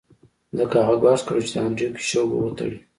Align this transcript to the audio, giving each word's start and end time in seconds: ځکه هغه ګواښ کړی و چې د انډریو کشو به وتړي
ځکه 0.57 0.75
هغه 0.79 0.95
ګواښ 1.01 1.21
کړی 1.27 1.39
و 1.41 1.47
چې 1.49 1.53
د 1.55 1.57
انډریو 1.67 1.95
کشو 1.97 2.21
به 2.29 2.35
وتړي 2.39 2.77